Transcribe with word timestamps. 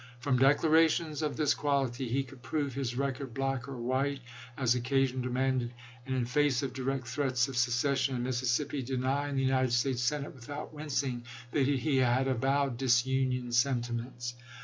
From 0.17 0.39
declarations 0.39 1.21
of 1.21 1.37
this 1.37 1.53
quality 1.53 2.07
he 2.09 2.23
could 2.23 2.41
prove 2.41 2.73
his 2.73 2.95
record 2.97 3.35
black 3.35 3.67
or 3.67 3.77
white, 3.77 4.19
as 4.57 4.73
occasion 4.73 5.21
de 5.21 5.29
manded, 5.29 5.69
and, 6.07 6.15
in 6.15 6.25
face 6.25 6.63
of 6.63 6.73
direct 6.73 7.05
threats 7.05 7.47
of 7.47 7.55
secession 7.55 8.15
in 8.15 8.23
Mississippi, 8.23 8.81
deny 8.81 9.29
in 9.29 9.35
the 9.35 9.43
United 9.43 9.73
States 9.73 10.01
Senate, 10.01 10.33
without 10.33 10.73
wincing, 10.73 11.23
that 11.51 11.67
he 11.67 11.97
had 11.97 12.27
avowed 12.27 12.77
disunion 12.79 13.51
sentiments. 13.51 14.33